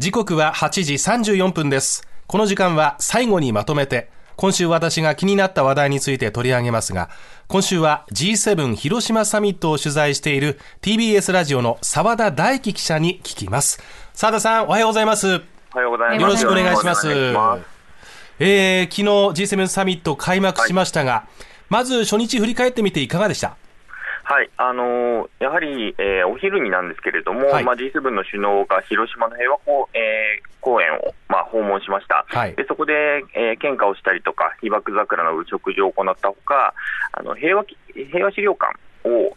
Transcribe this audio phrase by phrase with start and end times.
[0.00, 2.08] 時刻は8時34分です。
[2.26, 7.10] この時間は最後にまとめて今週私が気になった話題について取り上げますが
[7.48, 13.82] 今週は G7 広島サミットを取材している TBS ラジオの澤田大樹記者に聞きます。
[14.14, 15.26] 澤田さんおはようございます。
[15.74, 16.22] おはようございます。
[16.22, 17.06] よろしくお願いします。
[18.38, 23.54] えー、昨日 G7 サミット開幕しましたが、はい、まず初日振り返ってみていかがでした？
[24.30, 36.74] はい、あのー、やはり、えー、お昼になんですけれども、はい、まあ、G7 の首脳が広島の平和公,、えー、公園を、まあ、訪問しました、はい、でそこで、えー、献花をしたりとか、被爆桜の食事を行ったほか、
[37.10, 38.78] あの平和平和資料館を、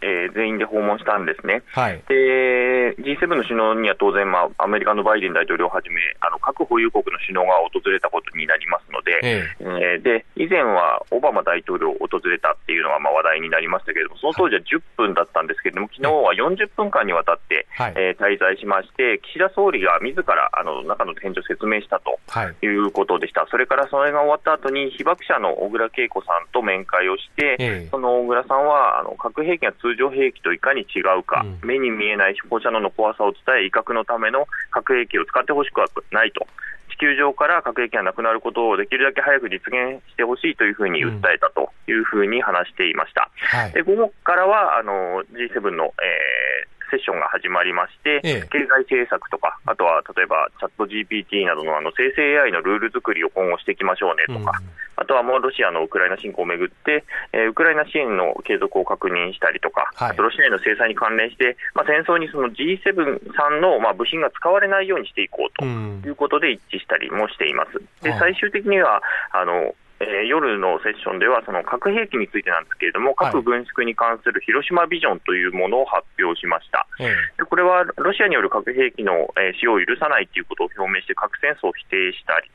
[0.00, 9.98] えー、全員で訪問したんですね、はい、で G7 の首脳には当然、まあ、アメリカのバイデン大統領をはじめ、あの核保有国の首脳が訪れたことになりますので、ええ。
[9.98, 22.18] ー、で以前はオバマ大統領を訪れたっていうのがまあ話題になりましたけれども、その当時は10分だったんですけれども、昨日は40分間にわたって、はい、えー、滞在しまして、岸田総理が自らあの中の展示を説明したと
[22.62, 22.76] い。
[22.76, 36.46] うことでした、はい、それからそれが終わった後に、被爆者の小倉恵子さんと面会をして、えその小倉さんはあの核兵器が通常兵器といかに違うか、うん、目に見えない放射能の怖さを伝え、威嚇のための核兵器を使ってほしくはないと。
[36.90, 43.30] 地球上から核兵器がなくなることをできるだけ早く実現してほしいというふうに訴えたというふうに話していました。
[43.52, 67.80] うんはい、で午後からはあの G7 の、えーセッションが始まりまして、ええ、経済政策とか、あとは例えばチャット GPT などのあの生成 AI のルール作りを今後していきましょうねとか、うん、あとはもうロシアのウクライナ侵攻をめぐって、えー、ウクライナ支援の継続を確認したりとか、はい、あとロシアへの制裁に関連して、まあ、戦争にその G7 さんのまあ部品が使われないようにしていこうということで一致したりもしています。
[68.02, 69.02] で最終的には
[69.32, 76.86] あのえー、夜のセッションでは、その核兵器についてなんですけれども、核軍縮に関する広島ビジョンというものを発表しました。
[77.00, 82.50] はい、でこれはロシアによる核兵器の、えー、使用を許さないということを表明して、核戦争を否定したり、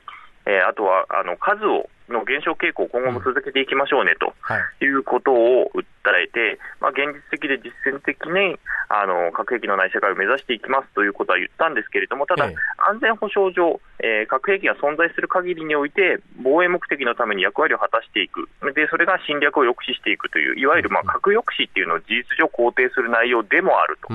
[0.52, 4.36] えー、あとはあの数をの減少傾向を今後も続けていきましょうねと
[4.84, 4.92] い。
[4.92, 8.60] うことを訴えて、まあ、現実的で実践的に
[8.92, 24.12] あの核兵器のない世界を目指していきますということは言ったんですけれども、ただ、安全保障上、えー、核兵器が存在する限りにおいて、防衛目的のために役割を果たしていく、でそれが侵略を抑止していくという、いわゆるまあ核抑止っていうのを事実上肯定する内容でもあると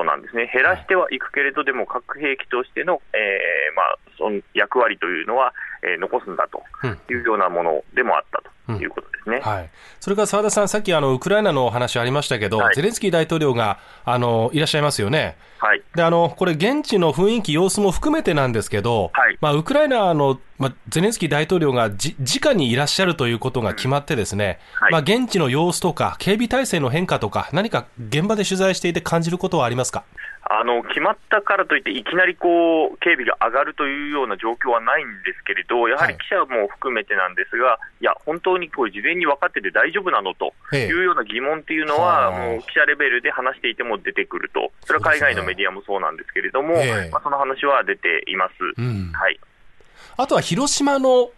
[0.00, 0.50] ことなんですね。
[0.52, 6.62] 減らしてはいくけれど、でも核兵器としての、えーまあ、その役割というのは、えー、残すんだと
[7.12, 8.42] いうようなものでもあった
[8.72, 15.36] ということですね、うん、はい、それから澤田さん、さっきあのウクライナのお話ありましたけど、はい、ゼレンスキー大統領があのいらっしゃいますよね。
[15.58, 19.36] はい、であのこれ、現地の雰囲気、様子も含めてなんですけど、はい。
[19.42, 30.04] まあ、ウクライナの、まあ、ゼレンスキー大統領がじ直にいらっしゃるということが決まってですね、はい、まあ、現地の様子とか、警備体制の変化とか、何か現場で取材していて感じることはありますか？
[30.52, 46.74] あの決まったからといって、いきなりこう警備が上がるというような状況はないんですけれど、やはり記者も含めてなんですが、はい、いや、本当にこう事前に分かってて大丈夫なのというような疑問っていうのは、もう記者レベルで話していても出てくると、それは海外のメディアもそうなんですけれども、
[47.12, 48.54] まあ、その話は出ています。
[48.76, 49.38] うん、はい。
[50.16, 51.30] あとは広島の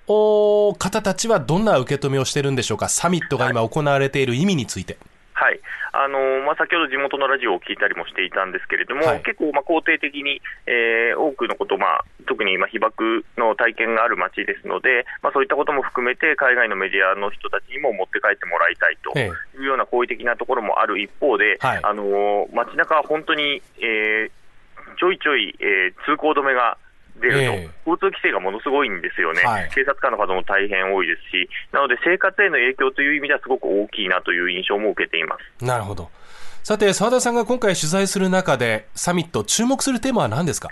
[0.79, 4.97] 方たちはどんな受け止めをしてるんでしょうか、サミットが今行われている意味について。
[5.35, 5.61] はい
[5.93, 19.13] あのまあ、先ほど地元のラジオを聞いたりもしていたんですけれども、はい、結構まあ肯定的に、えー、多くのこと、まあ、特に今、被爆の体験がある街ですので、まあ、そういったことも含めて、海外のメディアの人たちにも持って帰ってもらいたいと
[19.61, 26.79] いうような好意的なところもある一方で、はい、あの街中は本当に、えー、ちょいちょい、えー、通行止めが
[27.21, 35.65] 出ると、えー、交通規制がものすごいんですよね、はい、警察官の方も大変多いですし、なので生活への影響という意味ではすごく大きいなという印象も受けています。
[35.65, 36.11] なるほど、
[36.63, 40.69] さて、澤田さんが今回取材する中で、サミット、注目するテーマは何ですか？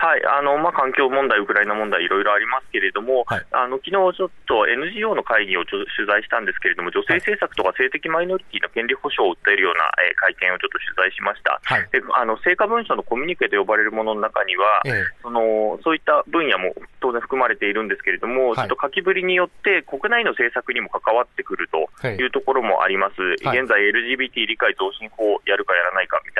[0.00, 22.22] はいあのまあ、環境問題、ウクライナ問題、いろいろありますけれども、はい、あの昨日ちょっと NGO の会議をちょ取材したんですけれども、女性政策とか性的マイノリティの権利保障を訴えるような、えー、会見をちょっと取材しました、はい、であの成果文書のコミュニケと呼ばれるものの中には、えそのそういった分野も当然含まれているんですけれども、ちょっと書きぶりによって、国内の政策にも関わってくるとい。
[22.24, 26.39] うところもあります、現在、LGBT 理解増進法をやるかやらないかみた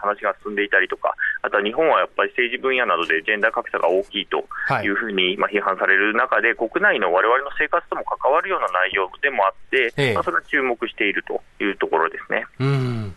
[0.00, 4.48] 話が進んでいたりとか、あとは日本はやっぱり政治分野などでジェンダー格差が大きいと
[4.82, 12.46] いうふうに、まあ、批判される中で、国内のわれわれの生活とも関わるような内容でもあって、ええ、まあ、それは注目しているというところですね。
[12.58, 13.14] うん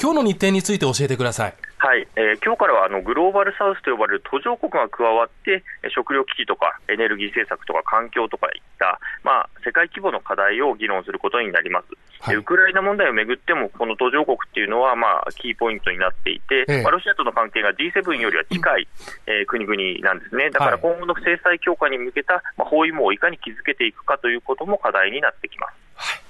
[0.00, 1.54] 今日の日程について教えてください。
[1.88, 11.88] はい、えー、今日からはあのグローバルサウスと呼ばれる途上国が加わって、食糧危機とかエネルギー政策とか環境とかいった、まあ、世界規模の課題を議論することになります。
[12.20, 18.88] はい、ウクライナ問題をめぐっても、この途上国っていうのは、まあ、キーポイントになっていて、ええ、まあ、ロシアとの関係が G7 よりは近い、
[19.24, 20.50] えー、国々なんですね。
[20.50, 25.72] だから今後の制裁強化に向けた、まあ、包囲網をいかに築けていくかということも課題になってきます。
[25.94, 26.20] はい、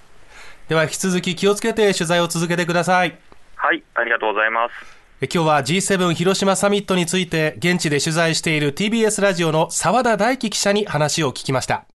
[0.68, 3.18] では、引き続き気をつけて取材を続けてください。
[3.56, 4.97] はい、ありがとうございます。
[5.20, 11.86] 今日は G7 広島サミットについて現地で取材している TBS ラジオの澤田大樹記者に話を聞きました。